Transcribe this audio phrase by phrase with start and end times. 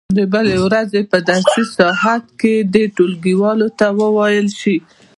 [0.17, 4.77] د بلې ورځې په درسي ساعت کې دې ټولګیوالو ته وویل شي.